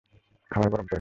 [0.51, 0.89] খাবার গরম করে।